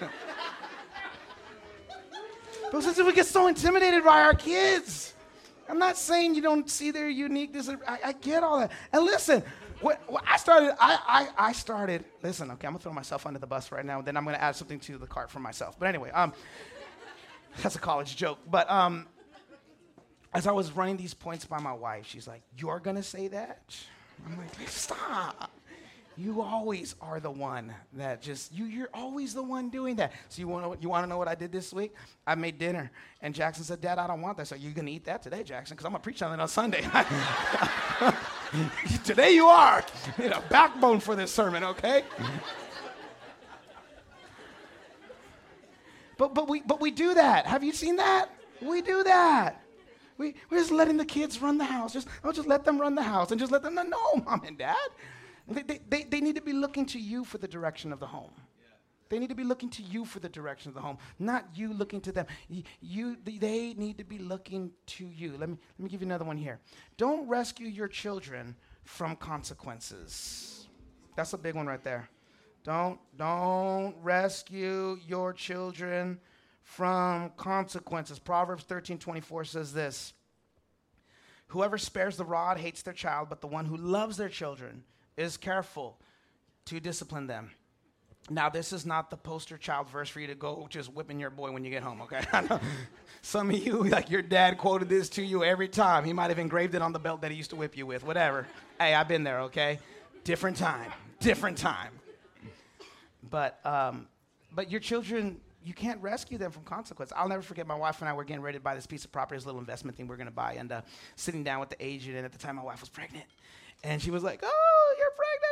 [2.72, 5.14] but since we get so intimidated by our kids,
[5.68, 7.70] I'm not saying you don't see their uniqueness.
[7.86, 8.72] I, I get all that.
[8.92, 9.44] And listen,
[10.26, 13.70] I started, I, I, I, started, listen, okay, I'm gonna throw myself under the bus
[13.72, 15.78] right now, then I'm gonna add something to the cart for myself.
[15.78, 16.32] But anyway, um,
[17.62, 18.38] that's a college joke.
[18.50, 19.06] But um,
[20.32, 23.76] as I was running these points by my wife, she's like, You're gonna say that?
[24.26, 25.50] I'm like, Stop.
[26.16, 28.66] You always are the one that just you.
[28.66, 30.12] You're always the one doing that.
[30.28, 31.92] So you want to you want to know what I did this week?
[32.24, 35.04] I made dinner, and Jackson said, "Dad, I don't want that." So you're gonna eat
[35.06, 35.74] that today, Jackson?
[35.74, 36.82] Because I'm gonna preach on it on Sunday.
[39.04, 39.84] today you are.
[40.18, 42.04] You know, backbone for this sermon, okay?
[46.16, 47.46] but but we but we do that.
[47.46, 48.30] Have you seen that?
[48.62, 49.64] We do that.
[50.16, 51.92] We, we're just letting the kids run the house.
[51.92, 54.42] Just, oh, just let them run the house and just let them know, no, mom
[54.46, 54.76] and dad.
[55.48, 58.32] They, they, they need to be looking to you for the direction of the home.
[59.10, 61.72] They need to be looking to you for the direction of the home, not you
[61.72, 62.26] looking to them.
[62.80, 65.36] You, they need to be looking to you.
[65.36, 66.58] Let me, let me give you another one here.
[66.96, 70.68] Don't rescue your children from consequences.
[71.16, 72.08] That's a big one right there.
[72.64, 76.18] Don't, don't rescue your children
[76.62, 78.18] from consequences.
[78.18, 80.14] Proverbs 13 24 says this
[81.48, 84.82] Whoever spares the rod hates their child, but the one who loves their children
[85.16, 85.98] is careful
[86.66, 87.50] to discipline them.
[88.30, 91.28] Now, this is not the poster child verse for you to go just whipping your
[91.28, 92.22] boy when you get home, okay?
[93.22, 96.04] Some of you, like your dad quoted this to you every time.
[96.04, 98.02] He might have engraved it on the belt that he used to whip you with,
[98.02, 98.46] whatever.
[98.80, 99.78] hey, I've been there, okay?
[100.24, 101.92] Different time, different time.
[103.30, 104.08] But, um,
[104.54, 107.12] but your children, you can't rescue them from consequence.
[107.14, 109.12] I'll never forget my wife and I were getting ready to buy this piece of
[109.12, 110.80] property, this little investment thing we are going to buy, and uh,
[111.16, 113.26] sitting down with the agent, and at the time my wife was pregnant.
[113.84, 115.44] And she was like, oh, you're pregnant.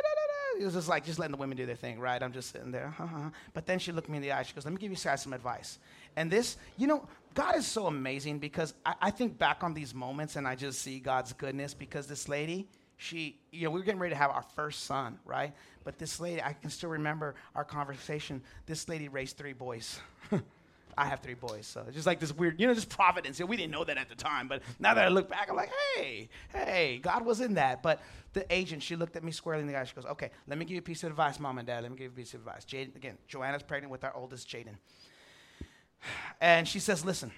[0.59, 2.21] It was just like, just letting the women do their thing, right?
[2.21, 2.93] I'm just sitting there.
[2.99, 3.29] Uh-huh.
[3.53, 4.43] But then she looked me in the eye.
[4.43, 5.79] She goes, let me give you guys some advice.
[6.15, 9.93] And this, you know, God is so amazing because I, I think back on these
[9.93, 12.67] moments and I just see God's goodness because this lady,
[12.97, 15.53] she, you know, we were getting ready to have our first son, right?
[15.83, 18.41] But this lady, I can still remember our conversation.
[18.65, 19.99] This lady raised three boys.
[20.97, 23.41] I have three boys, so it's just like this weird, you know, just providence.
[23.41, 25.71] We didn't know that at the time, but now that I look back, I'm like,
[25.95, 27.81] hey, hey, God was in that.
[27.81, 28.01] But
[28.33, 29.83] the agent, she looked at me squarely in the eye.
[29.83, 31.83] She goes, okay, let me give you a piece of advice, mom and dad.
[31.83, 32.65] Let me give you a piece of advice.
[32.65, 34.75] Jaden, again, Joanna's pregnant with our oldest, Jaden.
[36.41, 37.31] And she says, listen,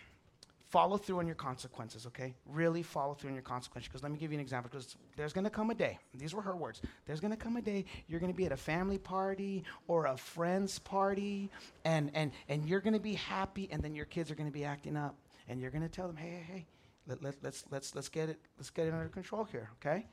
[0.76, 2.36] follow through on your consequences, okay?
[2.46, 3.88] Really follow through on your consequences.
[3.88, 4.70] Because let me give you an example.
[4.70, 7.56] Because there's going to come a day, these were her words, there's going to come
[7.56, 11.50] a day you're going to be at a family party or a friend's party,
[11.86, 14.54] and, and, and you're going to be happy, and then your kids are going to
[14.54, 15.16] be acting up.
[15.48, 16.66] And you're going to tell them, hey, hey, hey,
[17.08, 20.06] let, let, let's, let's, let's, get it, let's get it under control here, okay?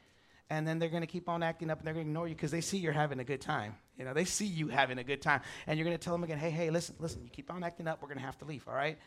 [0.50, 2.34] and then they're going to keep on acting up and they're going to ignore you
[2.34, 3.74] because they see you're having a good time.
[3.96, 5.40] You know, they see you having a good time.
[5.66, 7.88] And you're going to tell them again, hey, hey, listen, listen, you keep on acting
[7.88, 8.98] up, we're going to have to leave, all right?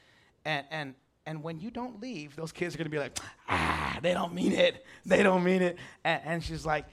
[0.43, 3.17] And, and, and when you don't leave, those kids are to be like,
[3.49, 4.85] ah, they don't mean it.
[5.05, 5.77] They don't mean it.
[6.03, 6.85] And, and she's like,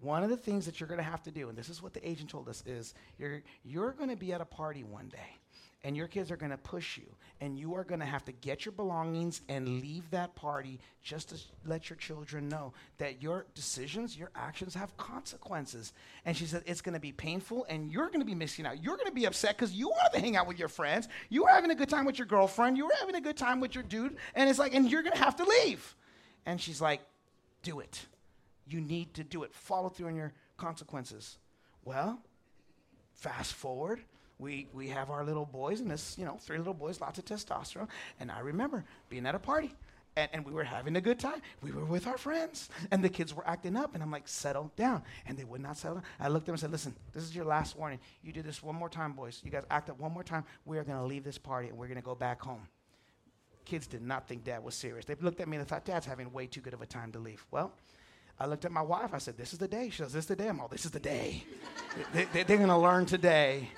[0.00, 2.08] one of the things that you're to have to do, and this is what the
[2.08, 5.38] agent told us, is you're, you're to be at a party one day
[5.82, 7.06] and your kids are going to push you
[7.40, 11.30] and you are going to have to get your belongings and leave that party just
[11.30, 15.92] to let your children know that your decisions your actions have consequences.
[16.24, 18.82] And she said it's going to be painful and you're going to be missing out.
[18.82, 21.08] You're going to be upset because you wanted to hang out with your friends.
[21.30, 22.76] You were having a good time with your girlfriend.
[22.76, 25.16] You were having a good time with your dude and it's like and you're going
[25.16, 25.96] to have to leave.
[26.44, 27.00] And she's like
[27.62, 28.06] do it.
[28.68, 29.54] You need to do it.
[29.54, 31.38] Follow through on your consequences.
[31.84, 32.20] Well
[33.14, 34.00] fast forward
[34.40, 37.24] we, we have our little boys, and this, you know, three little boys, lots of
[37.24, 37.88] testosterone.
[38.18, 39.74] And I remember being at a party,
[40.16, 41.40] and, and we were having a good time.
[41.62, 44.72] We were with our friends, and the kids were acting up, and I'm like, settle
[44.76, 45.02] down.
[45.26, 46.04] And they would not settle down.
[46.18, 48.00] I looked at them and said, listen, this is your last warning.
[48.22, 49.40] You do this one more time, boys.
[49.44, 50.44] You guys act up one more time.
[50.64, 52.66] We are going to leave this party, and we're going to go back home.
[53.66, 55.04] Kids did not think dad was serious.
[55.04, 57.12] They looked at me and they thought, dad's having way too good of a time
[57.12, 57.44] to leave.
[57.50, 57.72] Well,
[58.40, 59.12] I looked at my wife.
[59.12, 59.90] I said, This is the day.
[59.90, 60.48] She says, This is the day.
[60.48, 61.44] I'm all, This is the day.
[62.14, 63.68] they, they, going to learn today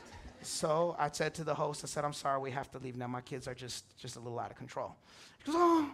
[0.43, 3.07] so I said to the host, I said, I'm sorry, we have to leave now.
[3.07, 4.97] My kids are just, just a little out of control.
[5.45, 5.91] He goes, oh,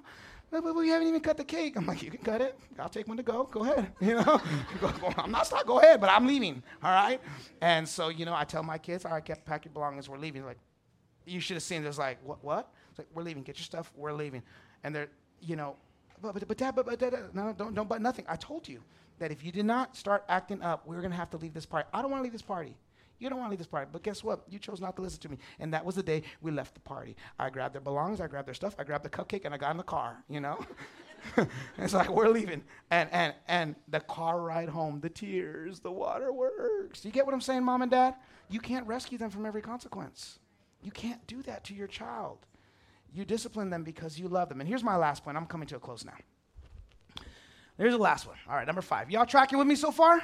[0.50, 1.76] but, we haven't even cut the cake.
[1.76, 2.58] I'm like, you can cut it.
[2.78, 3.44] I'll take one to go.
[3.44, 3.92] Go ahead.
[4.00, 4.40] You know,
[5.18, 5.66] I'm not stuck.
[5.66, 6.62] Go ahead, but I'm leaving.
[6.82, 7.20] All right.
[7.60, 10.08] And so, you know, I tell my kids, all right, get, pack your belongings.
[10.08, 10.44] We're leaving.
[10.44, 10.58] Like,
[11.26, 11.82] you should have seen.
[11.82, 12.42] There's like, what?
[12.42, 12.72] What?
[12.90, 13.42] It's like, we're leaving.
[13.42, 13.92] Get your stuff.
[13.94, 14.42] We're leaving.
[14.84, 15.08] And they're,
[15.40, 15.76] you know,
[16.20, 18.24] but but but dad, but, but dad, no, don't don't but nothing.
[18.28, 18.82] I told you
[19.18, 21.66] that if you did not start acting up, we were gonna have to leave this
[21.66, 21.88] party.
[21.92, 22.76] I don't want to leave this party.
[23.18, 23.88] You don't want to leave this party.
[23.92, 24.44] But guess what?
[24.48, 25.38] You chose not to listen to me.
[25.58, 27.16] And that was the day we left the party.
[27.38, 29.72] I grabbed their belongings, I grabbed their stuff, I grabbed the cupcake, and I got
[29.72, 30.58] in the car, you know?
[31.78, 37.04] it's like we're leaving, and and and the car ride home, the tears, the waterworks.
[37.04, 38.14] You get what I'm saying, mom and dad?
[38.48, 40.38] You can't rescue them from every consequence.
[40.82, 42.46] You can't do that to your child.
[43.12, 44.60] You discipline them because you love them.
[44.60, 45.36] And here's my last point.
[45.36, 46.12] I'm coming to a close now.
[47.76, 48.36] There's the last one.
[48.48, 49.10] All right, number five.
[49.10, 50.22] Y'all tracking with me so far?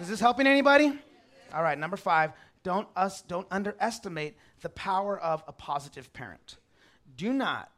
[0.00, 0.98] Is this helping anybody?
[1.52, 2.32] All right, number five.
[2.62, 6.56] Don't us don't underestimate the power of a positive parent.
[7.16, 7.70] Do not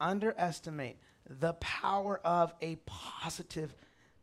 [0.00, 3.74] underestimate the power of a positive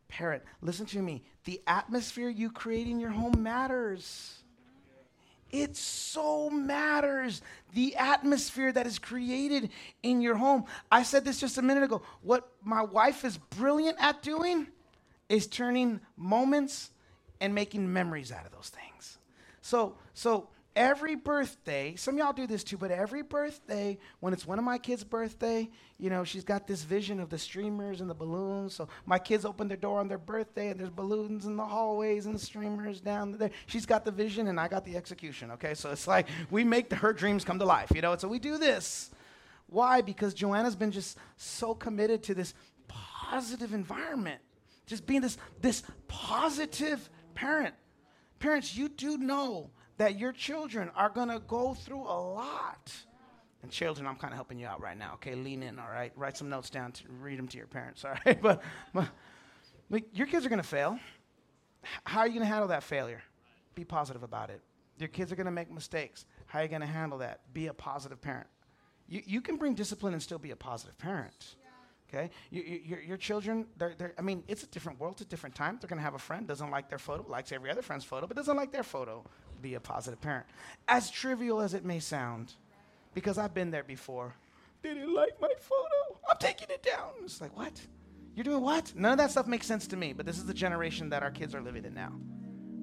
[0.08, 0.42] parent.
[0.62, 1.22] Listen to me.
[1.44, 4.42] The atmosphere you create in your home matters.
[5.50, 7.40] It so matters
[7.74, 9.70] the atmosphere that is created
[10.02, 10.64] in your home.
[10.90, 12.02] I said this just a minute ago.
[12.22, 14.66] What my wife is brilliant at doing
[15.28, 16.90] is turning moments
[17.40, 19.18] and making memories out of those things.
[19.60, 24.58] So, so every birthday, some y'all do this too, but every birthday, when it's one
[24.58, 25.68] of my kids' birthday,
[25.98, 28.74] you know, she's got this vision of the streamers and the balloons.
[28.74, 32.26] So my kids open their door on their birthday and there's balloons in the hallways
[32.26, 33.50] and the streamers down there.
[33.66, 35.74] She's got the vision and I got the execution, okay?
[35.74, 38.14] So it's like we make the, her dreams come to life, you know?
[38.16, 39.10] So we do this.
[39.68, 40.02] Why?
[40.02, 42.54] Because Joanna's been just so committed to this
[42.86, 44.40] positive environment,
[44.86, 47.74] just being this, this positive parent.
[48.38, 52.92] Parents, you do know that your children are going to go through a lot.
[53.62, 55.14] And children, I'm kind of helping you out right now.
[55.14, 55.78] Okay, lean in.
[55.78, 58.04] All right, write some notes down to read them to your parents.
[58.06, 59.08] All right, but, but,
[59.90, 60.98] but your kids are going to fail.
[62.04, 63.22] How are you going to handle that failure?
[63.74, 64.60] Be positive about it.
[64.98, 66.24] Your kids are going to make mistakes.
[66.46, 67.40] How are you going to handle that?
[67.52, 68.46] Be a positive parent.
[69.08, 71.56] You, you can bring discipline and still be a positive parent.
[72.08, 75.22] Okay, you, you, your, your children, they're, they're, I mean, it's a different world, it's
[75.22, 75.78] a different time.
[75.80, 78.28] They're going to have a friend, doesn't like their photo, likes every other friend's photo,
[78.28, 79.24] but doesn't like their photo
[79.60, 80.46] be a positive parent.
[80.86, 82.52] As trivial as it may sound,
[83.12, 84.34] because I've been there before.
[84.82, 86.20] Didn't like my photo.
[86.30, 87.10] I'm taking it down.
[87.24, 87.72] It's like, what?
[88.36, 88.92] You're doing what?
[88.94, 91.30] None of that stuff makes sense to me, but this is the generation that our
[91.30, 92.12] kids are living in now.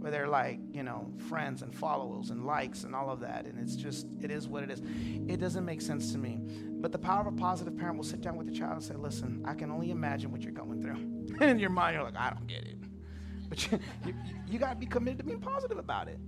[0.03, 3.45] Where they're like, you know, friends and followers and likes and all of that.
[3.45, 4.81] And it's just, it is what it is.
[5.29, 6.41] It doesn't make sense to me.
[6.81, 8.95] But the power of a positive parent will sit down with the child and say,
[8.95, 10.95] listen, I can only imagine what you're going through.
[11.39, 12.79] and in your mind, you're like, I don't get it.
[13.47, 14.13] But you, you,
[14.45, 16.19] you got to be committed to being positive about it.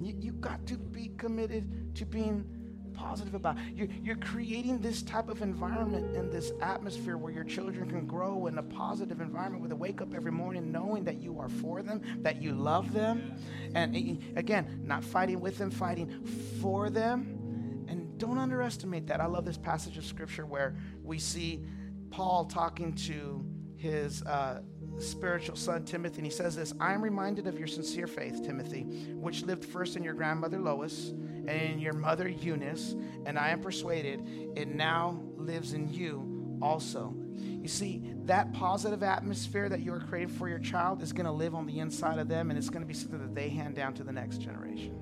[0.00, 2.46] You, you got to be committed to being
[2.94, 3.56] positive about.
[3.74, 8.46] You're, you're creating this type of environment and this atmosphere where your children can grow
[8.46, 11.82] in a positive environment where they wake up every morning knowing that you are for
[11.82, 13.34] them, that you love them.
[13.74, 13.94] And
[14.36, 16.24] again, not fighting with them, fighting
[16.60, 17.84] for them.
[17.88, 19.20] And don't underestimate that.
[19.20, 21.64] I love this passage of scripture where we see
[22.10, 23.44] Paul talking to
[23.76, 24.22] his.
[24.22, 24.62] Uh,
[24.98, 28.82] spiritual son Timothy, and he says this I am reminded of your sincere faith, Timothy,
[29.14, 31.12] which lived first in your grandmother Lois
[31.48, 32.94] and in your mother Eunice,
[33.26, 37.14] and I am persuaded it now lives in you also.
[37.36, 41.32] You see, that positive atmosphere that you are creating for your child is going to
[41.32, 43.74] live on the inside of them, and it's going to be something that they hand
[43.74, 44.94] down to the next generation.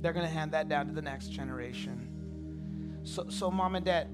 [0.00, 3.00] They're going to hand that down to the next generation.
[3.04, 4.08] So, so mom and dad,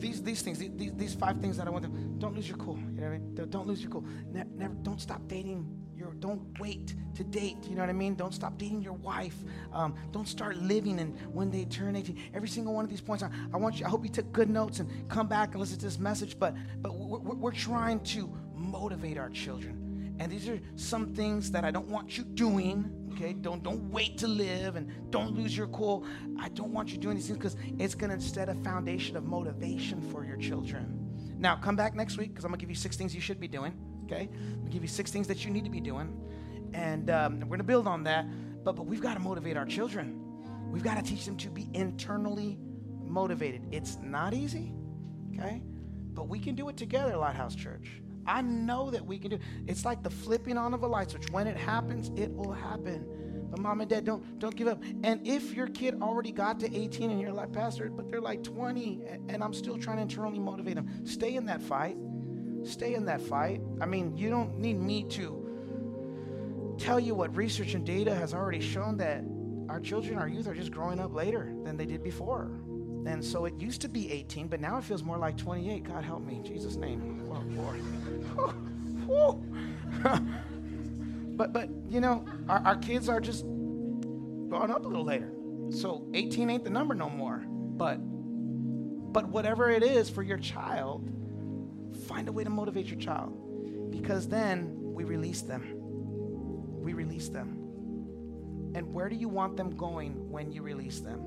[0.00, 2.76] these, these things, these, these five things that I want them, don't lose your cool.
[2.76, 3.50] You know what I mean?
[3.50, 4.04] Don't lose your cool.
[4.32, 7.56] Ne- never, don't stop dating don't wait to date.
[7.68, 8.14] You know what I mean?
[8.14, 9.36] Don't stop dating your wife.
[9.72, 12.18] Um, don't start living and when they turn 18.
[12.34, 14.50] Every single one of these points, I, I want you, I hope you took good
[14.50, 18.30] notes and come back and listen to this message, but, but we're, we're trying to
[18.54, 20.16] motivate our children.
[20.18, 24.16] And these are some things that I don't want you doing okay don't don't wait
[24.18, 26.04] to live and don't lose your cool
[26.38, 29.24] i don't want you doing these things because it's going to set a foundation of
[29.24, 32.76] motivation for your children now come back next week because i'm going to give you
[32.76, 33.72] six things you should be doing
[34.10, 34.28] okay
[34.64, 36.18] to give you six things that you need to be doing
[36.72, 38.26] and um, we're to build on that
[38.64, 40.20] but but we've got to motivate our children
[40.70, 42.58] we've got to teach them to be internally
[43.04, 44.72] motivated it's not easy
[45.34, 45.62] okay
[46.12, 49.38] but we can do it together lighthouse church I know that we can do.
[49.66, 51.30] It's like the flipping on of a light switch.
[51.30, 53.06] When it happens, it will happen.
[53.50, 54.82] But mom and dad, don't don't give up.
[55.02, 58.44] And if your kid already got to 18 and you're like, Pastor, but they're like
[58.44, 61.96] 20, and I'm still trying to internally motivate them, stay in that fight.
[62.64, 63.60] Stay in that fight.
[63.80, 68.60] I mean, you don't need me to tell you what research and data has already
[68.60, 69.24] shown that
[69.68, 72.50] our children, our youth are just growing up later than they did before.
[73.06, 75.84] And so it used to be 18, but now it feels more like 28.
[75.84, 76.36] God help me.
[76.36, 77.22] In Jesus' name.
[77.30, 77.80] Oh, Lord.
[81.36, 85.32] but, but, you know, our, our kids are just growing up a little later.
[85.70, 87.44] So 18 ain't the number no more.
[87.48, 87.96] But,
[89.12, 91.10] but whatever it is for your child,
[92.10, 93.32] find a way to motivate your child.
[93.90, 95.62] Because then we release them.
[96.82, 97.56] We release them.
[98.74, 101.20] And where do you want them going when you release them?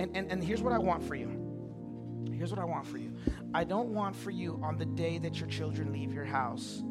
[0.00, 1.46] And, and, and here's what I want for you
[2.36, 3.12] Here's what I want for you
[3.54, 6.82] I don't want for you on the day that your children leave your house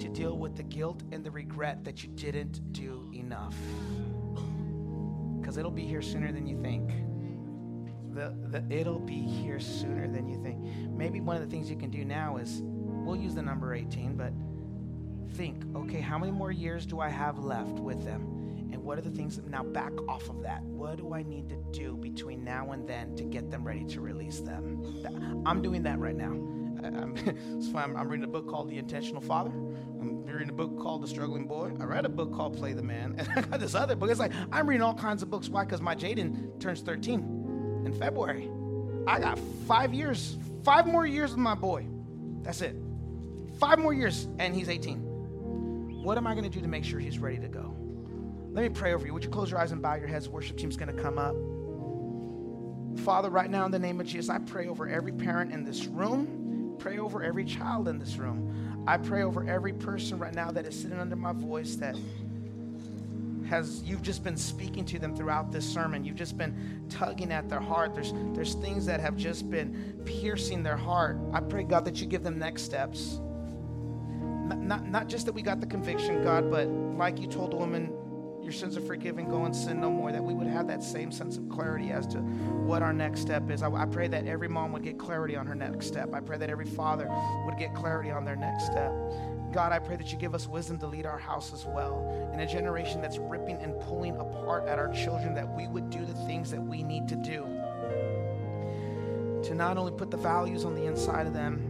[0.00, 3.54] to deal with the guilt and the regret that you didn't do enough.
[5.38, 6.90] Because it'll be here sooner than you think.
[8.14, 10.58] The, the, it'll be here sooner than you think.
[10.90, 12.62] Maybe one of the things you can do now is
[13.04, 14.32] we'll use the number 18, but
[15.34, 18.22] think okay, how many more years do I have left with them?
[18.72, 20.62] And what are the things now back off of that?
[20.62, 24.00] What do I need to do between now and then to get them ready to
[24.00, 25.42] release them?
[25.44, 26.32] I'm doing that right now.
[26.84, 27.14] I'm,
[27.76, 29.50] I'm, I'm reading a book called The Intentional Father.
[29.50, 31.72] I'm reading a book called The Struggling Boy.
[31.80, 33.16] I read a book called Play the Man.
[33.18, 34.10] And I got this other book.
[34.10, 35.48] It's like I'm reading all kinds of books.
[35.48, 35.64] Why?
[35.64, 38.50] Because my Jaden turns 13 in February.
[39.06, 41.86] I got five years, five more years with my boy.
[42.42, 42.76] That's it.
[43.60, 46.02] Five more years, and he's 18.
[46.02, 47.76] What am I going to do to make sure he's ready to go?
[48.52, 49.12] Let me pray over you.
[49.12, 50.30] Would you close your eyes and bow your heads?
[50.30, 51.36] Worship team's going to come up.
[53.04, 55.84] Father, right now in the name of Jesus, I pray over every parent in this
[55.86, 56.74] room.
[56.78, 58.84] Pray over every child in this room.
[58.88, 61.96] I pray over every person right now that is sitting under my voice that
[63.46, 66.04] has you've just been speaking to them throughout this sermon.
[66.04, 67.94] You've just been tugging at their heart.
[67.94, 71.18] There's there's things that have just been piercing their heart.
[71.32, 73.20] I pray God that you give them next steps.
[74.58, 77.92] Not, not, just that we got the conviction, God, but like you told the woman
[78.42, 81.12] your sins are forgiven, go and sin no more, that we would have that same
[81.12, 83.62] sense of clarity as to what our next step is.
[83.62, 86.14] I, I, pray that every mom would get clarity on her next step.
[86.14, 87.08] I pray that every father
[87.44, 88.92] would get clarity on their next step.
[89.52, 92.30] God, I pray that you give us wisdom to lead our house as well.
[92.32, 96.04] In a generation that's ripping and pulling apart at our children, that we would do
[96.04, 97.46] the things that we need to do
[99.42, 101.69] to not only put the values on the inside of them,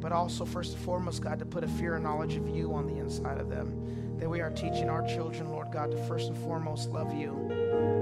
[0.00, 2.86] but also, first and foremost, God, to put a fear and knowledge of you on
[2.86, 4.16] the inside of them.
[4.18, 7.32] That we are teaching our children, Lord God, to first and foremost love you,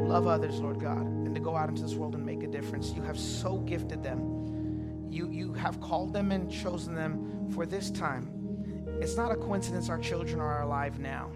[0.06, 2.90] love others, Lord God, and to go out into this world and make a difference.
[2.90, 5.06] You have so gifted them.
[5.10, 8.30] You, you have called them and chosen them for this time.
[9.00, 11.30] It's not a coincidence our children are alive now.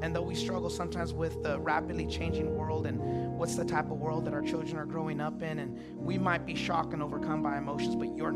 [0.00, 2.98] And though we struggle sometimes with the rapidly changing world and
[3.38, 6.44] what's the type of world that our children are growing up in, and we might
[6.44, 8.32] be shocked and overcome by emotions, but you're